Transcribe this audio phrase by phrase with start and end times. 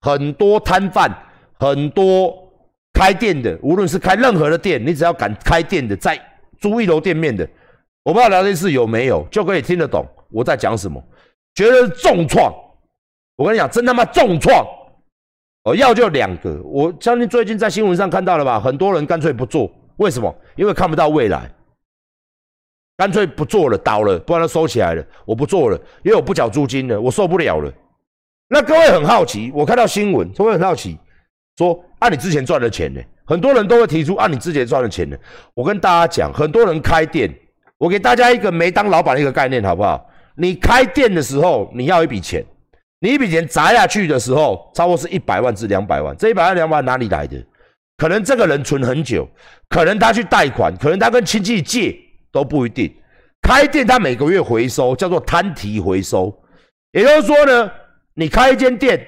[0.00, 1.10] 很多摊贩，
[1.58, 2.34] 很多
[2.92, 6.20] 开店的，无论是开任何的店，你只要敢开店的，在
[6.60, 7.48] 租一楼店面的，
[8.04, 11.02] 我不知道聊天室有没有，就可以听得懂我在讲什么。
[11.54, 12.52] 觉得重创，
[13.36, 14.64] 我跟你讲，真他妈重创。
[15.64, 18.60] 哦，要就两个，我相信最近在新闻上看到了吧？
[18.60, 20.32] 很多人干脆不做，为什么？
[20.54, 21.50] 因为看不到未来，
[22.96, 27.72] 干脆不做了，倒了，不然它收起来了，我不做了，因为我不缴租金了，我受不了了。
[28.48, 30.98] 那各位很好奇，我看到新闻，各位很好奇，
[31.58, 33.00] 说按你之前赚的钱呢？
[33.26, 35.16] 很多人都会提出按你之前赚的钱呢。
[35.52, 37.30] 我跟大家讲，很多人开店，
[37.76, 40.08] 我给大家一个没当老板的一个概念，好不好？
[40.34, 42.44] 你开店的时候，你要一笔钱。
[43.00, 46.16] 你一笔钱砸下去的时候，差不多是一百万至两百万。
[46.16, 47.36] 这一百万两百万哪里来的？
[47.96, 49.28] 可能这个人存很久，
[49.68, 51.96] 可能他去贷款，可能他跟亲戚借
[52.32, 52.92] 都不一定。
[53.42, 56.36] 开店他每个月回收叫做摊提回收，
[56.92, 57.70] 也就是说呢，
[58.18, 59.00] 你开一间店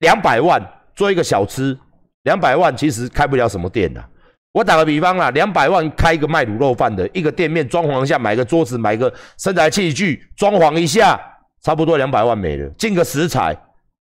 [0.00, 0.62] 两百万
[0.94, 1.76] 做一个小吃，
[2.24, 4.04] 两百万其实开不了什么店的。
[4.52, 11.18] 我打个比方啦，两百万开一个卖卤肉饭的一个店面，装潢一下，买个桌子，买个生材器具，装潢一下。
[11.62, 13.54] 差不多两百万没了，进个食材，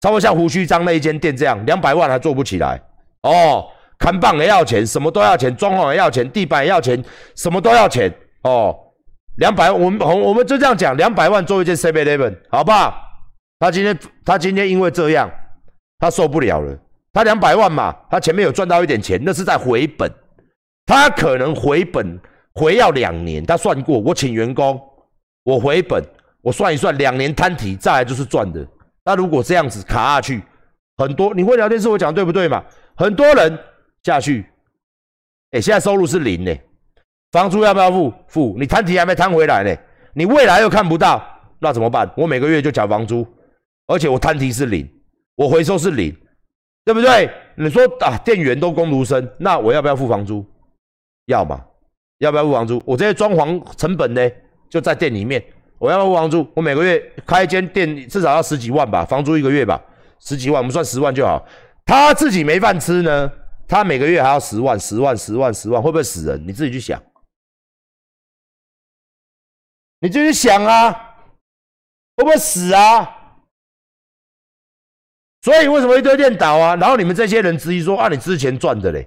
[0.01, 2.83] 差不多像胡须章那一间店这样，两百万还做不起来
[3.23, 3.65] 哦。
[3.97, 7.01] 看棒也要钱，什么都要钱，装潢也要钱，地板也要钱，
[7.37, 8.77] 什么都要钱哦。
[9.37, 13.04] 两百，我们我们就这样讲，两百万做一件 Seven Eleven，好不好？
[13.65, 15.31] 他今天他今天因为这样，
[15.99, 16.79] 他受不了了。
[17.15, 20.13] 他两百万嘛，他前面有赚到一点钱，那是在回本，
[20.85, 22.21] 他可能回本
[22.53, 24.79] 回要两年，他算过，我请员工，
[25.45, 26.05] 我回本。
[26.43, 28.67] 我算一算，两年摊提，再来就是赚的。
[29.03, 30.43] 那如果这样子卡下去，
[30.99, 32.63] 很多你会聊天，是我讲的对不对嘛？
[32.95, 33.59] 很多人
[34.03, 34.45] 下去，
[35.53, 36.55] 哎，现在收入是零呢，
[37.33, 38.13] 房租要不要付？
[38.29, 38.57] 付。
[38.59, 39.75] 你摊提还没摊回来呢，
[40.13, 41.25] 你未来又看不到，
[41.61, 42.13] 那怎么办？
[42.15, 43.27] 我每个月就缴房租，
[43.87, 44.89] 而且我摊提是零，
[45.35, 46.15] 我回收是零，
[46.85, 47.31] 对不对？
[47.57, 50.45] 你说啊，店员都工读生，那我要不要付房租？
[51.27, 51.65] 要嘛？
[52.19, 52.83] 要不要付房租？
[52.87, 54.31] 我这些装潢成本呢，
[54.69, 55.45] 就在店里面。
[55.79, 59.79] 我要不要付房租，我每个月开一间店至少要十几万吧，房租一个月吧，
[60.21, 61.47] 十几万，我们算十万就好。
[61.85, 63.31] 他自己没饭吃呢，
[63.69, 66.43] 他每个月还要十万、十万、十万、十万，会不会死人？
[66.47, 67.03] 你自己去想，
[70.01, 70.93] 你自己想啊，
[72.17, 73.14] 会不会死啊？
[75.45, 76.75] 所以为什么一堆店倒啊？
[76.77, 79.07] 然后你们这些人质疑说啊，你之前赚的嘞，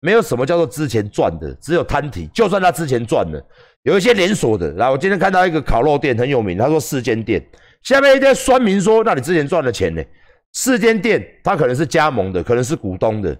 [0.00, 3.46] 没有什么叫做之前赚的，只有摊体，就算他之前赚了。
[3.82, 7.46] 有一些连锁的，然后我今天看到一个烤肉店很有名，他说四间店，
[7.82, 10.02] 下面一些酸民说，那你之前赚的钱呢？
[10.54, 13.38] 四间店，他可能是加盟的，可能是股东的，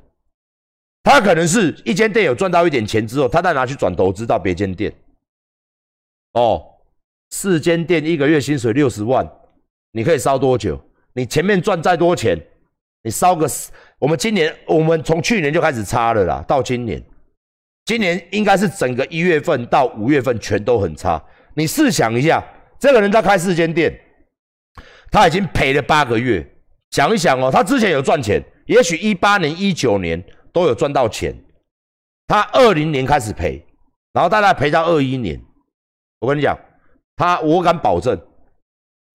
[1.02, 4.92] 他可能是一间店有赚到一点钱之后，他再拿去转投资到别间店。
[6.34, 6.62] 哦，
[7.30, 9.26] 四间店一个月薪水六十万，
[9.92, 10.78] 你可以烧多久？
[11.16, 12.38] 你前面赚再多钱，
[13.02, 13.48] 你烧个，
[13.98, 17.02] 我们今年我们从去年就开始差了啦，到今年。
[17.86, 21.22] 今年应该是整个一月份到五月份全都很差。
[21.54, 22.44] 你试想一下，
[22.78, 23.98] 这个人在开四间店，
[25.10, 26.46] 他已经赔了八个月。
[26.90, 30.22] 想一想哦，他之前有赚钱，也许一八年、一九年
[30.52, 31.34] 都有赚到钱。
[32.26, 33.64] 他二零年开始赔，
[34.12, 35.40] 然后大概赔到二一年。
[36.18, 36.58] 我跟你讲，
[37.16, 38.20] 他我敢保证，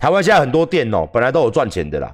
[0.02, 2.12] 台湾现在很多店哦，本来都有赚钱的啦，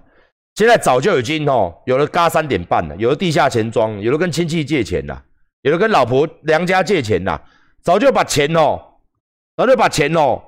[0.56, 5.24] 现在早就已经哦，有了嘎三点半了，有了地下钱庄，有的跟亲戚借钱了。
[5.62, 7.42] 有的跟老婆娘家借钱啦，
[7.82, 8.78] 早就把钱哦，
[9.56, 10.42] 早就把钱哦，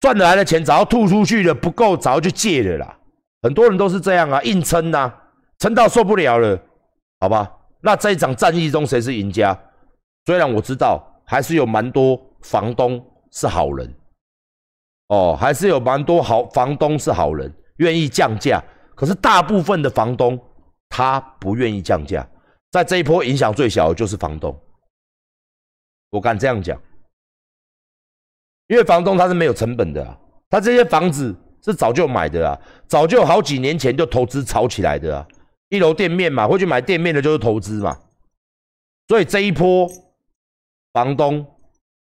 [0.00, 2.98] 赚来的钱早要吐出去了，不够早就借了啦。
[3.42, 5.12] 很多人都是这样啊，硬撑呐，
[5.60, 6.60] 撑到受不了了，
[7.20, 7.48] 好吧？
[7.80, 9.56] 那这一场战役中谁是赢家？
[10.26, 13.00] 虽然我知道还是有蛮多房东
[13.30, 13.94] 是好人，
[15.10, 18.62] 哦，还是有蛮多好房东是好人，愿意降价。
[18.94, 20.38] 可是大部分的房东
[20.88, 22.26] 他不愿意降价。
[22.70, 24.56] 在这一波影响最小的就是房东，
[26.10, 26.80] 我敢这样讲，
[28.68, 30.16] 因为房东他是没有成本的啊，
[30.48, 31.34] 他这些房子
[31.64, 32.56] 是早就买的啊，
[32.86, 35.26] 早就好几年前就投资炒起来的啊，
[35.70, 37.98] 一楼店面嘛，会去买店面的就是投资嘛，
[39.08, 39.90] 所以这一波
[40.92, 41.44] 房东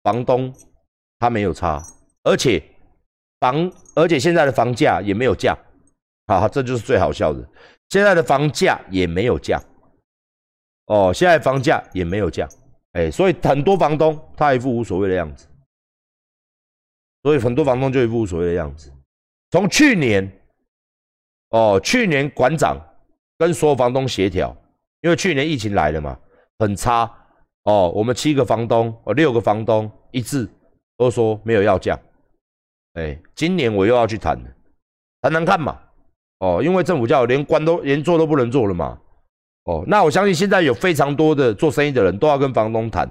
[0.03, 0.53] 房东
[1.19, 1.81] 他没有差，
[2.24, 2.62] 而且
[3.39, 5.57] 房而且现在的房价也没有降，
[6.28, 7.48] 好，这就是最好笑的，
[7.89, 9.62] 现在的房价也没有降。
[10.88, 12.50] 哦，现在房价也没有降，
[12.94, 15.45] 哎，所以很多房东他一副无所谓的样子，
[17.24, 18.89] 所以很多房东就一副无所谓的样子。
[19.51, 20.31] 从去年，
[21.50, 22.78] 哦，去年馆长
[23.38, 24.56] 跟所有房东协调，
[25.01, 26.18] 因为去年疫情来了嘛，
[26.60, 27.04] 很差，
[27.63, 30.50] 哦，我们七个房东，哦，六个房东一致
[30.95, 32.00] 都说没有要降，
[32.97, 34.45] 哎，今年我又要去谈了，
[35.21, 35.77] 谈谈看嘛，
[36.39, 38.97] 哦，因为政府叫我连关都连做都不能做了嘛。
[39.65, 43.07] 哦，那我相信现在有非常多的做生意的人都要跟房东谈，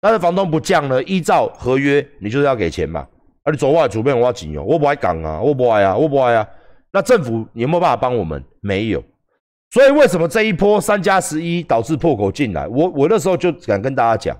[0.00, 3.00] 但是房东不降呢，依照合约你就是要给钱嘛。
[3.42, 6.48] 啊，你走外主编我要紧哦，我不爱讲啊，我不爱啊，我不爱啊。
[6.92, 8.40] 那政府有没有办法帮我们？
[8.60, 9.02] 没有。
[9.70, 12.68] 所以为什么这一波三加十一导致破口进来？
[12.68, 14.36] 我我那时候就敢跟大家讲，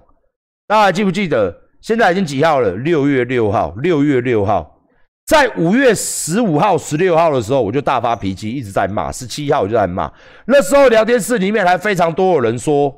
[0.68, 1.67] 大家记不记得？
[1.80, 2.70] 现在已经几号了？
[2.76, 4.74] 六月六号，六月六号。
[5.26, 9.12] 在五月十五号、十六号的时候，我就大发脾气，一直在骂。
[9.12, 10.10] 十七号我就在骂。
[10.46, 12.90] 那时候聊天室里面还非常多有人说，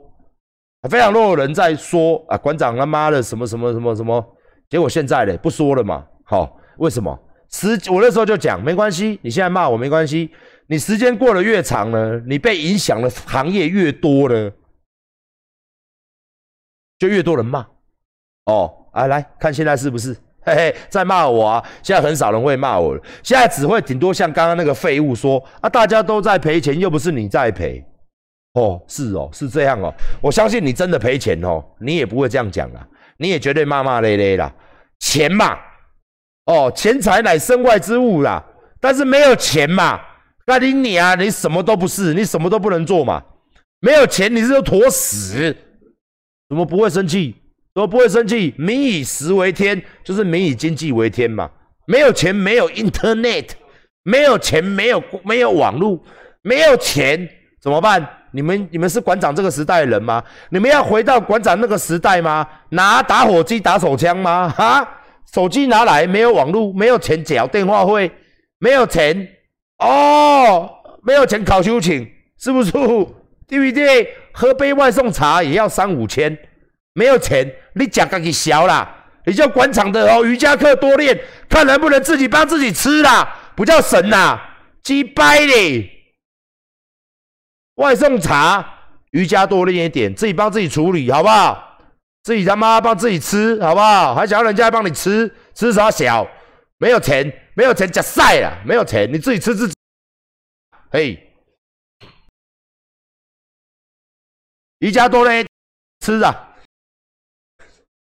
[0.89, 4.25] 非常多有人在说啊，馆长他妈的什么什么什么什么。
[4.69, 6.07] 结果现在呢，不说了嘛。
[6.25, 7.19] 好，为什么？
[7.51, 10.31] 时我那时候就讲，没关系，你现在骂我没关系。
[10.69, 14.53] 你时间过得越长呢，你被影响的行业越多呢，
[16.97, 17.67] 就越多人骂。
[18.47, 20.17] 哦，啊，来看现在是不是？
[20.43, 21.65] 嘿嘿，在骂我啊！
[21.83, 27.85] 现在很少人会骂我了，现在只会顶多像刚刚那个废物说啊，大家都在赔钱，又不是你在赔。
[28.55, 29.93] 哦，是哦，是这样哦。
[30.23, 32.85] 我相信你真的赔钱哦，你也不会这样讲啦，
[33.19, 34.51] 你也绝对骂骂咧咧啦。
[34.99, 35.59] 钱嘛，
[36.47, 38.43] 哦，钱财乃身外之物啦。
[38.81, 40.01] 但是没有钱嘛，
[40.47, 43.23] 那你你啊，你什么都不是，你什么都不能做嘛。
[43.81, 45.55] 没有钱，你是坨屎，
[46.49, 47.37] 怎么不会生气？
[47.81, 51.51] 都不会生气，民以食为天，就是民以经济为天嘛。
[51.87, 53.49] 没有钱，没有 Internet，
[54.03, 55.99] 没有钱，没有没有网络，
[56.43, 57.27] 没有钱
[57.63, 58.07] 怎么办？
[58.33, 60.23] 你们你们是馆长这个时代的人吗？
[60.51, 62.47] 你们要回到馆长那个时代吗？
[62.69, 64.49] 拿打火机打手枪吗？
[64.49, 64.87] 哈，
[65.33, 68.13] 手机拿来，没有网络，没有钱缴电话费，
[68.59, 69.27] 没有钱
[69.79, 70.71] 哦，
[71.03, 72.07] 没有钱考修请，
[72.39, 72.71] 是不是？
[73.49, 74.15] 对不对？
[74.33, 76.39] 喝杯外送茶也要三五千。
[76.93, 84.41] 没有钱，你讲个给小啦，你叫馆长的哦，瑜伽课多练，看能不能自己帮自己吃啦，不叫神呐，
[84.83, 85.91] 鸡掰嘞！
[87.77, 88.79] 外送茶，
[89.13, 91.79] 瑜伽多练一点，自己帮自己处理，好不好？
[92.23, 94.15] 自己他妈帮自己吃，好不好？
[94.15, 96.29] 还想要人家帮你吃，吃啥小？
[96.77, 99.75] 没有钱，没有钱，假晒了，没有钱，你自己吃自己。
[100.91, 101.33] 嘿，
[104.81, 105.47] 瑜伽多练，
[106.05, 106.50] 吃啊！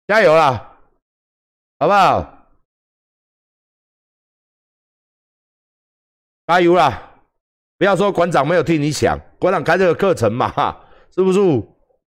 [0.09, 0.75] 加油啦，
[1.77, 2.47] 好不好？
[6.47, 7.21] 加油啦！
[7.77, 10.51] 不要说馆长没有替你想，馆长开这个课程嘛，
[11.13, 11.39] 是不是？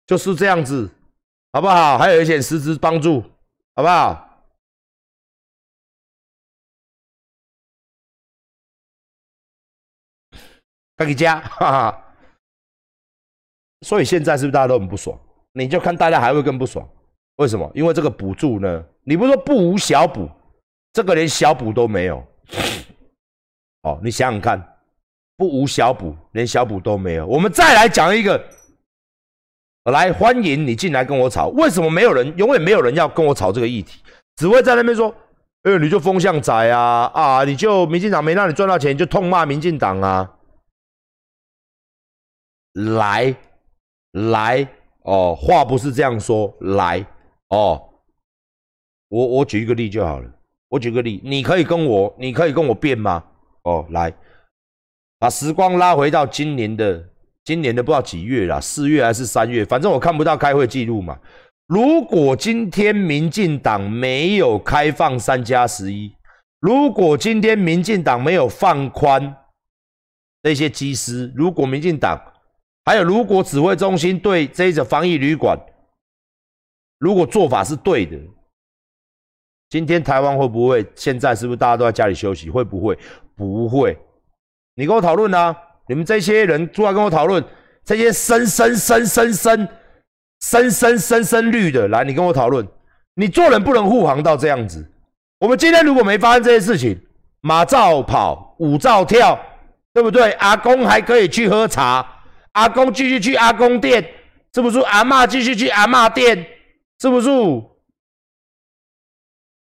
[0.06, 0.90] 就是这样子，
[1.52, 1.98] 好不好？
[1.98, 3.20] 还有一些师资帮助，
[3.76, 4.48] 好不好？
[10.96, 12.14] 赶紧加，哈哈。
[13.82, 15.20] 所以现在是不是大家都很不爽？
[15.52, 16.88] 你就看大家还会更不爽。
[17.40, 17.70] 为什么？
[17.74, 18.84] 因为这个补助呢？
[19.02, 20.28] 你不是说不无小补，
[20.92, 22.22] 这个连小补都没有。
[23.82, 24.76] 哦，你想想看，
[25.38, 27.26] 不无小补，连小补都没有。
[27.26, 28.44] 我们再来讲一个，
[29.84, 31.48] 来欢迎你进来跟我吵。
[31.48, 32.36] 为什么没有人？
[32.36, 34.02] 永远没有人要跟我吵这个议题，
[34.36, 35.08] 只会在那边说
[35.64, 37.44] ：“哎呦，你就风向仔啊啊！
[37.44, 40.30] 你就民进党没让你赚到钱，就痛骂民进党啊！”
[42.94, 43.34] 来
[44.12, 44.68] 来
[45.04, 47.02] 哦，话不是这样说，来。
[47.50, 47.88] 哦，
[49.08, 50.30] 我我举一个例就好了。
[50.68, 53.24] 我举个例，你可以跟我，你可以跟我辩吗？
[53.64, 54.12] 哦，来，
[55.18, 57.04] 把时光拉回到今年的，
[57.44, 61.18] 今年的不知道几月啦，四月还是三月，反正我看不到开会记录嘛。
[61.66, 66.14] 如果今天民进党没有开放三加十一，
[66.60, 69.36] 如果今天民进党没有放宽
[70.44, 72.16] 那些机师，如果民进党
[72.84, 75.58] 还有如果指挥中心对这一防疫旅馆。
[77.00, 78.16] 如果做法是对的，
[79.70, 80.86] 今天台湾会不会？
[80.94, 82.48] 现在是不是大家都在家里休息？
[82.48, 82.96] 会不会？
[83.34, 83.98] 不会。
[84.76, 85.56] 你跟我讨论啊！
[85.88, 87.42] 你们这些人出来跟我讨论，
[87.84, 89.68] 这些生生生生生
[90.40, 92.66] 生生生生绿的，来，你跟我讨论。
[93.14, 94.86] 你做人不能护航到这样子。
[95.40, 97.00] 我们今天如果没发生这些事情，
[97.40, 99.38] 马照跑，舞照跳，
[99.94, 100.32] 对不对？
[100.32, 102.06] 阿公还可以去喝茶，
[102.52, 104.06] 阿公继续去阿公店，
[104.54, 104.78] 是不是？
[104.80, 106.46] 阿妈继续去阿妈店。
[107.00, 107.28] 是不是？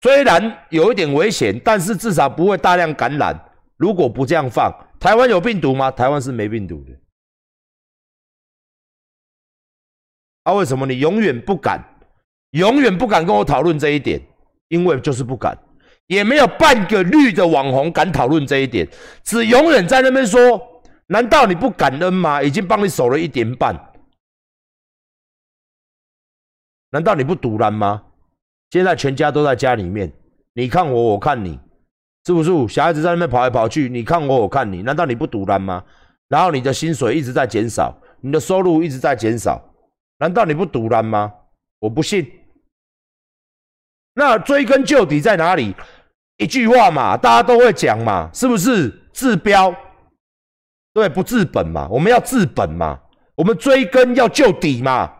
[0.02, 3.35] 虽然有一点危险，但是至少不会大量感染。
[3.76, 5.90] 如果不这样放，台湾有病毒吗？
[5.90, 6.92] 台湾是没病毒的。
[10.45, 11.83] 啊，为什么你永远不敢，
[12.50, 14.21] 永远不敢跟我讨论这一点？
[14.68, 15.59] 因为就是不敢，
[16.06, 18.88] 也没有半个绿的网红敢讨论这一点，
[19.25, 22.40] 只永远在那边说：难道你不感恩吗？
[22.40, 23.75] 已经帮你守了一点半。
[26.90, 28.02] 难道你不堵拦吗？
[28.71, 30.12] 现在全家都在家里面，
[30.55, 31.59] 你看我，我看你，
[32.26, 32.50] 是不是？
[32.69, 35.85] 小孩子在那边跑来跑去，你看我，我看你，难道你不堵拦吗？
[36.28, 39.62] 然后你的薪水一直在减少，你的收入一直在减少，
[40.19, 41.33] 难道你不堵拦吗？
[41.78, 42.28] 我不信。
[44.14, 45.75] 那追根究底在哪里？
[46.38, 48.90] 一句话嘛，大家都会讲嘛，是不是？
[49.12, 49.75] 治标，
[50.93, 51.88] 对，不治本嘛。
[51.90, 53.00] 我们要治本嘛，
[53.35, 55.11] 我们追根要究底嘛，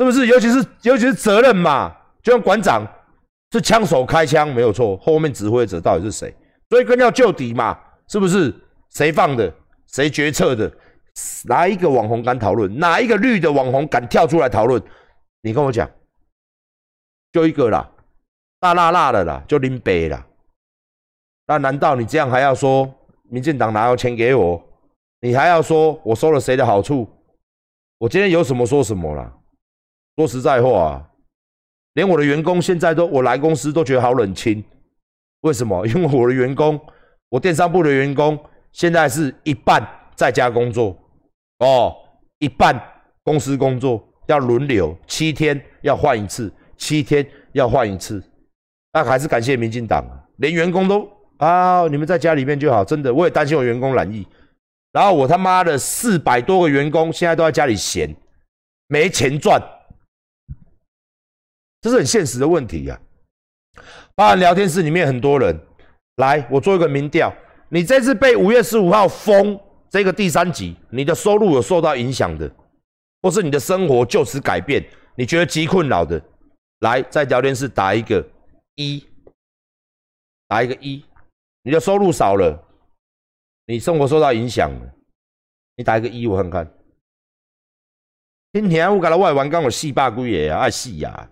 [0.00, 0.26] 是不是？
[0.26, 2.86] 尤其是尤其是责任嘛，就像馆长
[3.52, 6.34] 是枪手开枪没有错，后面指挥者到底是谁？
[6.70, 7.78] 追根要究底嘛，
[8.08, 8.54] 是不是？
[8.88, 9.52] 谁放的？
[9.88, 10.72] 谁决策的？
[11.44, 12.78] 哪一个网红敢讨论？
[12.78, 14.82] 哪一个绿的网红敢跳出来讨论？
[15.42, 15.90] 你跟我讲，
[17.30, 17.90] 就一个啦。
[18.58, 20.26] 大辣辣的啦，就拎杯啦。
[21.46, 22.90] 那难道你这样还要说
[23.28, 24.62] 民进党拿有钱给我？
[25.20, 27.06] 你还要说我收了谁的好处？
[27.98, 29.30] 我今天有什么说什么啦。
[30.16, 31.06] 说实在话，啊
[31.94, 34.62] 连我的员工现在都我来公司都觉得好冷清。
[35.40, 35.84] 为什么？
[35.88, 36.78] 因为我的员工，
[37.30, 38.38] 我电商部的员工
[38.72, 40.96] 现在是一半在家工作
[41.58, 41.94] 哦，
[42.38, 42.80] 一半
[43.24, 48.22] 公司工作，要轮流，七天要换一次，七天要换一次。
[48.92, 50.04] 那还是感谢民进党，
[50.36, 54.26] 连员工都啊，你们在家里面就好，真的，我也担心我员工染疫。
[54.92, 58.14] 然后我他妈的四百多个员工现在都在家里闲，
[58.88, 59.62] 没钱赚，
[61.80, 63.00] 这是很现实的问题呀。
[64.14, 65.58] 包含聊天室里面很多人，
[66.16, 67.32] 来，我做一个民调，
[67.68, 69.58] 你这次被五月十五号封
[69.88, 72.50] 这个第三集，你的收入有受到影响的，
[73.22, 74.84] 或是你的生活就此改变，
[75.14, 76.20] 你觉得极困扰的，
[76.80, 78.26] 来在聊天室打一个。
[78.76, 79.06] 一
[80.48, 81.04] 打一个一，
[81.62, 82.66] 你的收入少了，
[83.66, 84.94] 你生活受到影响了，
[85.76, 86.72] 你打一个一，我看看。
[88.54, 91.30] 今天我搞了外玩，刚我四百几个啊，爱死呀！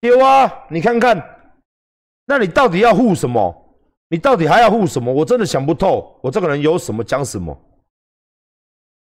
[0.00, 1.20] 有啊，你看看，
[2.26, 3.54] 那你到底要护什么？
[4.10, 5.12] 你到底还要护什么？
[5.12, 7.56] 我真的想不透，我这个人有什么讲什么。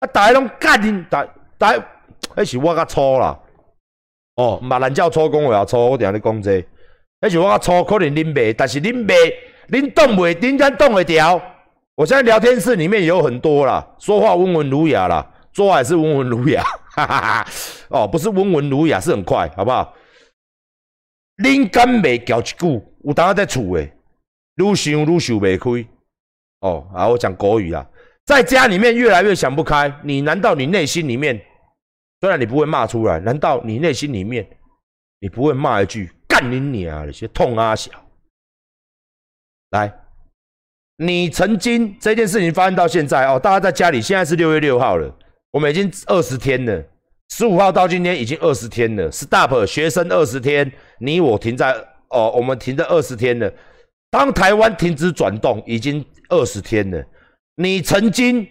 [0.01, 1.27] 啊，打一种干你打
[1.59, 1.75] 打，
[2.35, 3.39] 还是我较粗啦。
[4.37, 6.67] 哦，唔系人叫粗工，我要粗，我定你讲这，
[7.21, 9.15] 而且我较粗，可能恁袂，但是恁袂，
[9.71, 11.41] 恁动袂，恁敢动会掉？
[11.95, 16.63] 我现在聊天室里面有很多啦，说话温文儒雅啦，说话也是温文儒雅，
[16.95, 17.47] 哈哈哈。
[17.89, 19.95] 哦，不是温文儒雅，是很快，好不好？
[21.39, 22.83] 恁敢袂交一句？
[23.05, 23.93] 有当在厝诶，
[24.57, 25.89] 愈想愈想袂开。
[26.61, 27.87] 哦，啊，我讲国语啊，
[28.25, 31.41] 在家里面越来越想不开，你难道你内心里面？
[32.21, 34.49] 虽然你不会骂出来，难道你内心里面
[35.21, 37.91] 你不会骂一句“干你娘”那些痛啊小？
[39.71, 39.93] 来，
[40.97, 45.15] 你曾经这件事情发生到现在哦，大家在家里，现在是六月六号了，
[45.51, 46.83] 我们已经二十天了，
[47.31, 49.11] 十五号到今天已经二十天了。
[49.11, 51.73] Stop，学生二十天，你我停在
[52.11, 53.53] 哦，我们停在二十天了。
[54.11, 57.05] 当台湾停止转动，已经二十天了。
[57.57, 58.47] 你曾经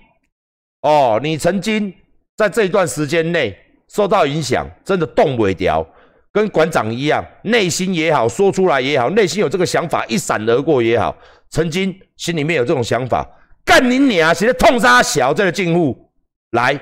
[0.82, 1.94] 哦，你曾经。
[2.38, 5.88] 在这一段时间内受到影响，真的动不了，
[6.34, 11.16] 跟馆长一样，内心也好，说出来也好，内心有这个想法一闪而过也好，
[11.50, 13.26] 曾经心里面有这种想法，
[13.64, 14.36] 干你娘！
[14.36, 16.12] 谁在痛杀小这个进户
[16.52, 16.78] 来，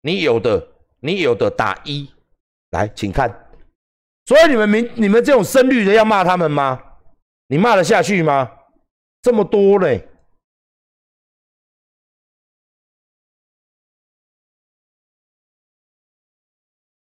[0.00, 0.66] 你有的，
[1.06, 2.12] 你有的打一
[2.70, 3.30] 来，请看。
[4.24, 6.82] 所以你们明，你们这种深绿的要骂他们吗？
[7.46, 8.50] 你骂得下去吗？
[9.22, 10.08] 这么多嘞！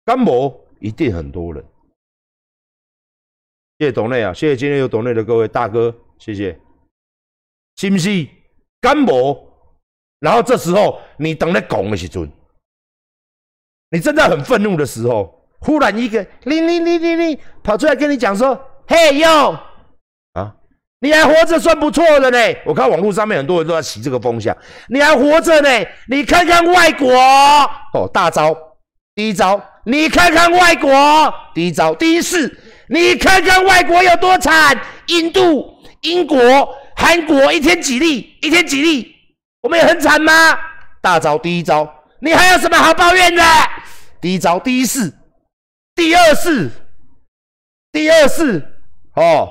[0.04, 1.64] 干某一定很多人，
[3.78, 6.60] 谢谢董内啊，谢谢今天有董内的各位大哥，谢谢，
[7.76, 8.28] 是不是？
[8.80, 9.48] 干某，
[10.20, 12.30] 然后这时候你等在拱的时阵，
[13.90, 19.58] 你正在很愤怒的时候，忽然一个你你你你你跑出来跟你讲说，嘿哟
[20.32, 20.52] 啊，
[21.00, 22.38] 你还活着算不错的呢。
[22.64, 24.56] 我看网络上面很多人都在起这个风向，
[24.88, 25.68] 你还活着呢，
[26.08, 28.56] 你看看外国哦，大招，
[29.14, 29.60] 第一招。
[29.88, 30.90] 你看看外国，
[31.54, 34.76] 第一招，第一事，你看看外国有多惨，
[35.06, 35.64] 印度、
[36.00, 36.36] 英国、
[36.96, 39.14] 韩国一天几例，一天几例，
[39.62, 40.58] 我们也很惨吗？
[41.00, 41.88] 大招，第一招，
[42.20, 43.42] 你还有什么好抱怨的？
[44.20, 45.12] 第一招，第一式，
[45.94, 46.70] 第二式，
[47.92, 48.62] 第二式，
[49.14, 49.48] 哦，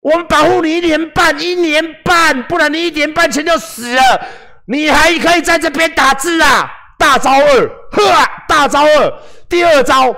[0.00, 4.26] 我们保护你一年半，一年半，不然你一年半前就死了，
[4.66, 6.70] 你还可以在这边打字啊？
[6.98, 9.22] 大招二，呵，大招二。
[9.48, 10.14] 第二招，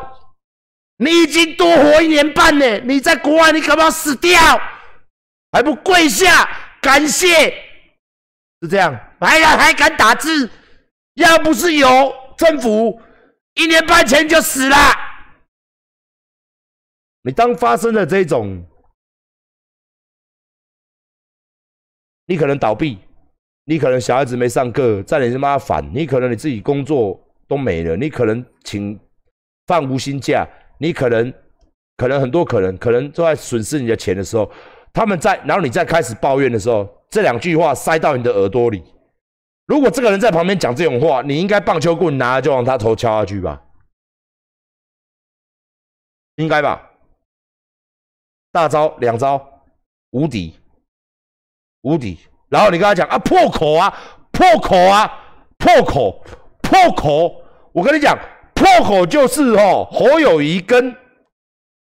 [0.96, 4.60] 你已经多活一年半呢，你在国外，你可不要死掉，
[5.52, 6.48] 还不跪下
[6.80, 7.50] 感谢？
[8.60, 10.50] 是这样，还敢还敢打字？
[11.14, 13.00] 要不是有政府，
[13.54, 14.76] 一年半前就死了。
[17.22, 18.64] 你当发生了这种，
[22.26, 22.98] 你可能倒闭，
[23.64, 28.98] 你可能小孩子没上课，在你他妈烦，你可能你自己工作都没了，你可能请
[29.66, 31.32] 放无薪假，你可能
[31.96, 34.50] 可能很多可能可能都在损失你的钱的时候，
[34.92, 38.82] 他们在，然后你再开始抱怨的时候，这两句话塞到你的耳朵里。
[39.66, 43.62] 如果这个人在旁边讲这种话，你应该棒球棍拿就往他头敲下去吧，
[46.36, 46.90] 应该吧？
[48.50, 49.62] 大招两招
[50.10, 50.58] 无敌，
[51.82, 52.18] 无敌。
[52.48, 53.88] 然后你跟他讲啊，破口啊，
[54.30, 55.10] 破口啊，
[55.56, 56.22] 破口，
[56.60, 57.42] 破口。
[57.72, 58.18] 我跟你讲，
[58.54, 60.94] 破口就是哦，侯友谊跟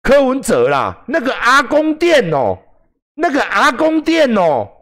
[0.02, 2.56] 柯文哲啦，那个阿公店哦，
[3.14, 4.79] 那个阿公店哦，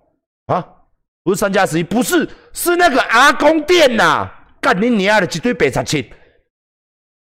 [1.28, 4.26] 不是三加十一，不是，是那个阿公店呐。
[4.62, 6.11] 干你娘的一堆白贼七，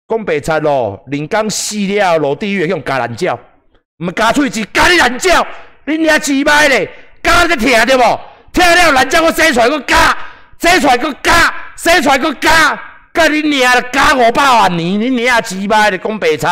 [0.06, 3.36] 讲白贼咯，人刚死了落地狱用加兰叫。
[3.98, 5.44] 唔加喙齿，加你懒叫，
[5.86, 6.88] 你娘鸡掰咧，
[7.20, 8.20] 加你个听着无？
[8.52, 10.16] 听了懒叫我生出来个加，
[10.60, 12.80] 生出来个加，生出来个加，
[13.12, 16.48] 干你娘的加五百万年，你娘鸡掰咧，讲白贼。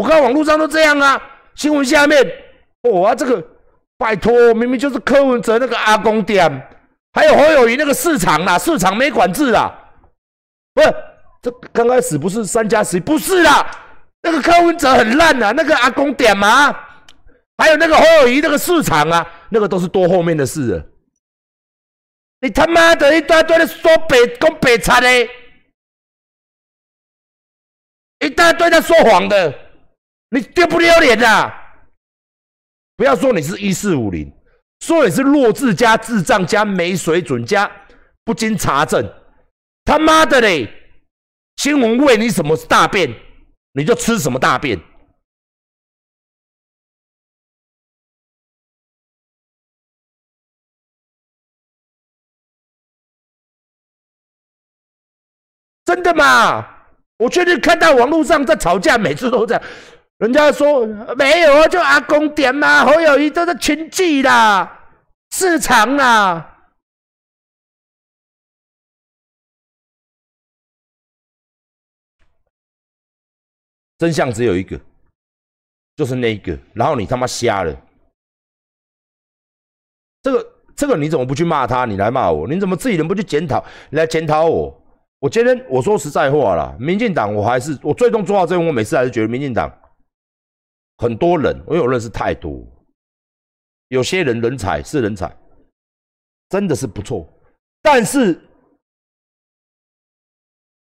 [0.00, 1.20] 我看网络上都这样啊，
[1.54, 2.26] 新闻下面，
[2.90, 3.46] 哇，这个
[3.98, 6.50] 拜托，明明就是柯文哲那个阿公店，
[7.12, 9.92] 还有侯友谊那个市场啦，市场没管制啦。
[10.72, 10.94] 不是，
[11.42, 13.70] 这刚开始不是三加十，不是啦。
[14.22, 16.72] 那个柯文哲很烂呐，那个阿公点嘛，
[17.58, 20.86] 还有那个侯友谊那个市场啊，那个都是多后面的事了。
[22.40, 25.28] 你他妈的一大堆的说北讲北差的，
[28.20, 29.54] 一大堆在说谎的，
[30.30, 31.52] 你丢不丢脸呐？
[32.96, 34.32] 不要说你是一四五零，
[34.80, 37.70] 说你是弱智加智障加没水准加
[38.24, 39.04] 不经查证。
[39.84, 40.68] 他妈的嘞！
[41.56, 43.12] 新闻喂你什么大便，
[43.72, 44.78] 你就吃什么大便。
[55.84, 56.86] 真的吗？
[57.18, 59.62] 我确实看到网络上在吵架，每次都这样。
[60.20, 64.70] 人家说没有啊，就阿公点嘛，侯友谊都是群聚啦，
[65.30, 66.46] 市场啦。
[73.96, 74.78] 真相只有一个，
[75.96, 76.58] 就是那一个。
[76.74, 77.74] 然后你他妈瞎了，
[80.22, 81.86] 这个这个你怎么不去骂他？
[81.86, 82.46] 你来骂我？
[82.46, 83.64] 你怎么自己人不去检讨？
[83.88, 84.82] 你来检讨我？
[85.18, 89.70] 我今天我说实在话啦，民进党我还是我最终做到这，我每次还是觉得民进党
[91.00, 92.62] 很多人，因为我认识太多，
[93.88, 95.34] 有些人人才是人才，
[96.50, 97.26] 真的是不错，
[97.80, 98.38] 但是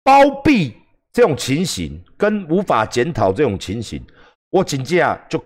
[0.04, 0.76] 包庇。
[1.12, 4.04] 这种情形跟无法检讨这种情形，
[4.50, 5.42] 我请假就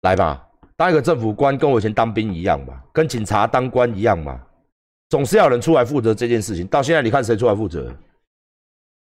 [0.00, 0.48] 来吧。
[0.76, 4.42] 当一个政府官跟我以前当兵一样嘛，跟警察当官一样嘛，
[5.10, 6.66] 总是要人出来负责这件事情。
[6.68, 7.94] 到现在你看谁出来负责？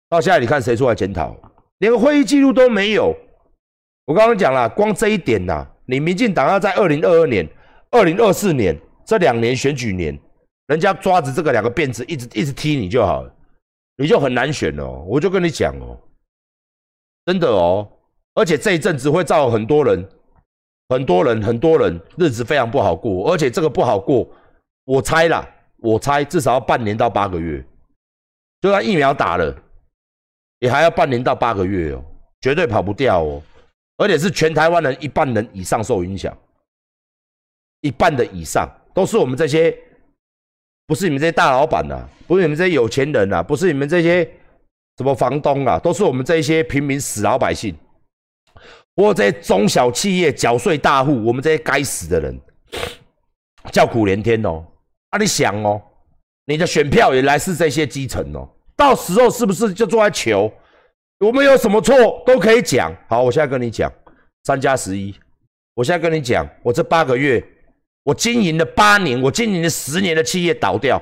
[0.09, 1.35] 到现在你看谁出来检讨？
[1.79, 3.15] 连个会议记录都没有。
[4.05, 7.47] 我刚刚讲了，光这一点呐，你民进党要在二零二二年、
[7.91, 10.17] 二零二四年这两年选举年。
[10.67, 13.31] 人家抓着这个两个辫子一直一直踢你就好了，
[13.97, 15.05] 你就很难选哦。
[15.07, 15.95] 我就跟你讲哦，
[17.23, 17.87] 真的哦，
[18.33, 20.09] 而且这一阵子会造很多人、
[20.89, 24.27] 很多人、很多人日子非常不好过，而且这个不好过，
[24.85, 27.63] 我猜啦，我猜至少要半年到八个月，
[28.61, 29.55] 就算疫苗打了，
[30.59, 32.03] 也还要半年到八个月哦，
[32.41, 33.41] 绝对跑不掉哦，
[33.97, 36.35] 而且是全台湾人一半人以上受影响，
[37.81, 39.77] 一半的以上都是我们这些。
[40.87, 44.23] 不是你们这些大老板呐，不是你们这些有钱人呐，不是你们这些
[44.97, 47.75] 什么房东啊，都是我们这些平民死老百姓，
[48.95, 52.39] 或这些中小企业缴税大户，我们这些该死的人，
[53.71, 54.63] 叫苦连天哦。
[55.09, 55.81] 啊，你想哦，
[56.45, 60.51] 你的选票也来自这些基层哦，到时候是不是就坐在求？
[61.19, 62.93] 我们有什么错都可以讲。
[63.07, 63.91] 好，我现在跟你讲，
[64.43, 65.15] 三加十一，
[65.73, 67.43] 我现在跟你讲，我这八个月。
[68.03, 71.01] 我经营了八年，我经营了十年的企业倒掉，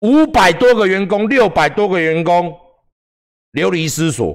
[0.00, 2.58] 五百多个员工，六百多个员工
[3.50, 4.34] 流离失所，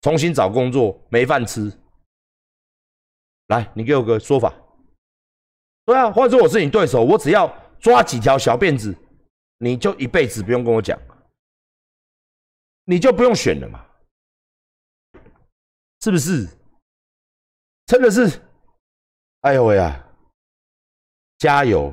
[0.00, 1.72] 重新找工作没饭吃。
[3.46, 4.52] 来，你给我个说法。
[5.84, 7.46] 对啊，或者说我是你对手，我只要
[7.78, 8.92] 抓几条小辫子，
[9.58, 10.98] 你就一辈子不用跟我讲，
[12.86, 13.84] 你就不用选了嘛？
[16.00, 16.48] 是不是？
[17.84, 18.40] 真的是，
[19.42, 20.04] 哎呦喂啊！
[21.38, 21.92] 加油，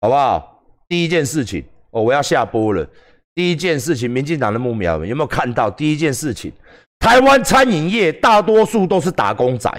[0.00, 0.62] 好不好？
[0.88, 2.88] 第一件事情哦，我要下播了。
[3.34, 5.70] 第一件事情，民进党的木苗们有没有看到？
[5.70, 6.52] 第一件事情，
[6.98, 9.70] 台湾餐饮业大多数都是打工仔，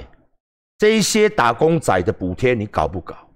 [0.78, 3.30] 这一些打工仔的补贴你搞不搞？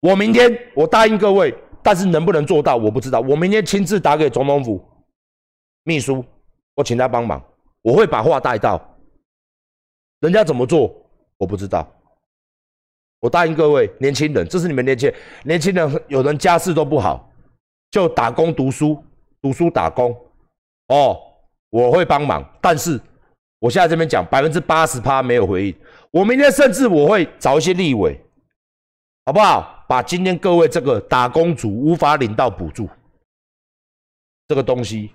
[0.00, 3.20] 我明天我答应各位，但是能不能做到我不知道。
[3.20, 4.84] 我明天亲自打给总统府
[5.84, 6.24] 秘书，
[6.74, 7.42] 我请他帮忙，
[7.82, 8.80] 我会把话带到。
[10.20, 10.94] 人家怎么做
[11.38, 11.90] 我不知道。
[13.20, 15.12] 我答应各位年轻人，这是你们年轻
[15.44, 17.30] 年轻人，有人家世都不好，
[17.90, 19.02] 就打工读书，
[19.42, 20.10] 读书打工。
[20.88, 21.18] 哦，
[21.70, 23.00] 我会帮忙，但是
[23.58, 25.74] 我现在这边讲百分之八十趴没有回应。
[26.10, 28.18] 我明天甚至我会找一些立委，
[29.30, 29.84] 好不好？
[29.86, 32.90] 把今天各位这个打工族无法领到补助
[34.48, 35.12] 这个东西，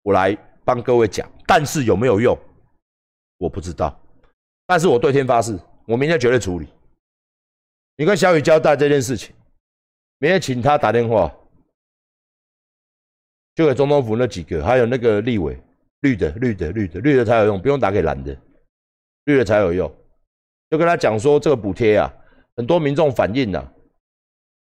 [0.00, 2.34] 我来帮各位讲，但是有没有用，
[3.36, 3.94] 我不知道。
[4.66, 6.66] 但是我对天发誓，我明天绝对处理。
[7.98, 9.34] 你跟小雨交代这件事情，
[10.16, 11.30] 明天请他打电话，
[13.54, 15.62] 就给总统府那几个，还有那个立委，
[16.00, 18.34] 绿的、绿的、绿的、绿的才有用，不用打给蓝的，
[19.24, 19.94] 绿的才有用。
[20.70, 22.10] 就跟他讲说，这个补贴啊，
[22.58, 23.66] 很多民众反映呐。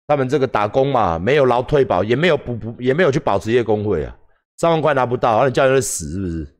[0.07, 4.15] 他们这个打工嘛，没有劳退保，也没有补补，也没有去保职业工会啊，
[4.57, 6.55] 三万块拿不到，那你叫人死是不是？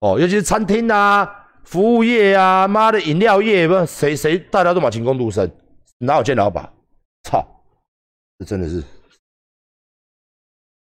[0.00, 5.50] 哦，尤其是餐厅啊、服务业啊、妈的饮料业，不谁谁大家都把勤工读生，
[5.96, 6.70] 哪有见老板？
[7.22, 7.42] 操，
[8.38, 8.84] 这真的是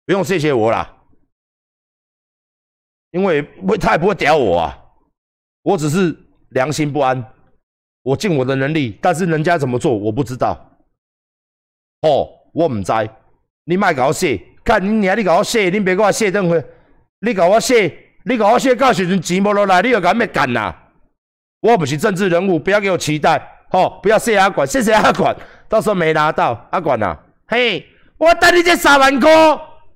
[0.06, 1.02] 不用谢谢我啦，
[3.10, 4.78] 因为不他也不会屌我啊，
[5.62, 6.16] 我只是
[6.50, 7.20] 良心不安。
[8.02, 10.58] 我尽我的能力，但是人家怎么做我不知道。
[12.02, 12.92] 哦，我唔知，
[13.64, 16.64] 你卖搞我写，看你娘，你搞我写，你别给我写等会，
[17.20, 20.74] 你搞我写，你搞我写，到时阵钱无落来，你又干咩干呐？
[21.60, 23.40] 我不是政治人物，不要给我期待。
[23.70, 25.34] 哦，不要谢阿管，谢谢阿管，
[25.68, 27.86] 到时候没拿到，阿管呐，嘿，
[28.18, 29.30] 我等你这三万块，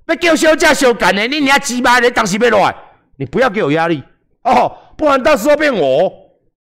[0.06, 2.74] 要叫小姐小干的，你娘鸡巴你当时要来，
[3.16, 4.02] 你不要给我压力
[4.44, 6.06] 哦，不然到时候变我，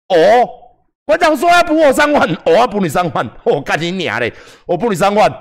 [0.07, 0.64] 哦。
[1.05, 4.33] 馆长说要补我三万，我要补你三万，我干你娘嘞！
[4.65, 5.31] 我补你三万。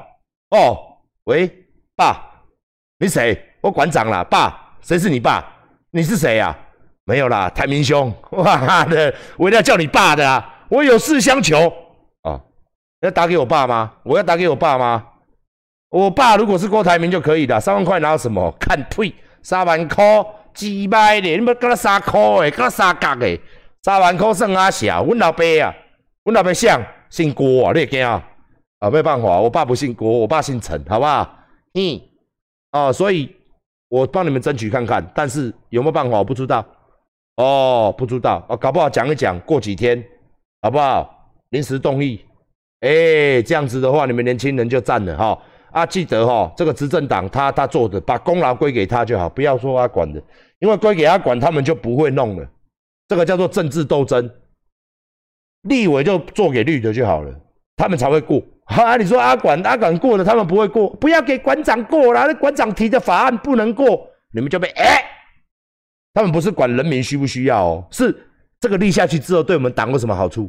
[0.51, 0.77] 哦，
[1.25, 1.51] 喂，
[1.97, 2.21] 爸，
[2.99, 3.37] 你谁？
[3.63, 5.43] 我馆长啦，爸，谁是你爸？
[5.91, 6.55] 你是谁呀？
[7.07, 10.65] 没有啦，台明兄，哇的，我一定要叫你爸的啊！
[10.69, 11.73] 我有事相求
[12.23, 12.41] 啊！
[13.01, 13.93] 要打给我爸吗？
[14.03, 15.07] 我要打给我爸吗？
[15.91, 18.51] 我爸如果是郭台铭就可以了，三万块拿什么？
[18.61, 20.05] 看退，三万块
[20.53, 23.41] 几百的，你们跟他三块的，跟他三角的。
[23.85, 25.69] 三万块算阿小，阮老爸啊，
[26.25, 26.71] 阮老爸姓
[27.11, 28.27] 姓郭啊，你会惊啊？
[28.79, 31.39] 啊，没办法，我爸不姓郭，我爸姓陈，好不好？
[31.75, 32.01] 嗯，
[32.73, 33.31] 哦，所以
[33.91, 36.65] 我帮你们争取看看，但是有没有办法，我不知道。
[37.37, 40.03] 哦，不知道，哦，搞不好讲一讲，过几天，
[40.63, 41.31] 好不好？
[41.51, 42.25] 临时动议，
[42.81, 45.39] 哎，这样子的话，你们年轻人就占了哈。
[45.73, 50.23] 啊，记得哈，这个执政党他他做的，把功劳归给他就好，不要说他管的，
[50.61, 52.49] 因为归给他管，他们就不会弄了。
[53.09, 54.31] 这个叫做政治斗争，
[55.63, 57.35] 立委就做给绿的就好了，
[57.77, 58.43] 他们才会过。
[58.67, 65.05] 哈，你说阿管阿管过了，他们不会过，不要给馆长过了，那馆长提的法案不能过，你们就被哎，
[66.15, 68.27] 他们不是管人民需不需要哦，是
[68.59, 70.49] 这个立下去之后对我们党有什么好处，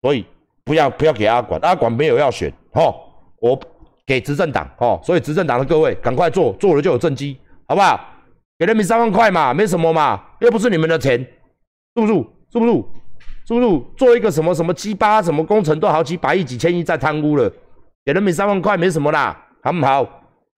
[0.00, 0.24] 所以
[0.64, 2.94] 不要不要给阿管，阿管没有要选哦，
[3.38, 3.60] 我
[4.06, 8.00] 给执政党哦，所以执政党的各位赶快做，做了就有政绩，好不好？
[8.58, 11.22] 给人民三万块嘛，没什么嘛，又不是你们的钱。
[11.96, 12.30] 住不住？
[12.50, 12.88] 住不住？
[13.46, 13.84] 住不住？
[13.96, 17.50] 做一个什么什么鸡巴什么工程都好几百亿几千亿在贪污了，
[18.04, 20.04] 给人民三万块没什么啦，好不好？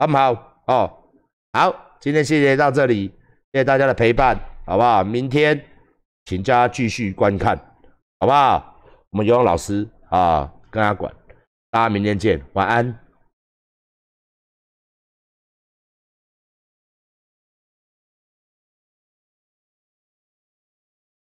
[0.01, 0.33] 好不好？
[0.67, 0.93] 哦，
[1.53, 3.07] 好，今天谢谢到这里，
[3.53, 5.05] 谢谢大家的陪伴，好不好？
[5.05, 5.65] 明天
[6.25, 7.57] 请大家继续观看，
[8.19, 8.75] 好不好？
[9.11, 11.13] 我们游泳老师啊，跟他管，
[11.71, 13.08] 大家明天见，晚安。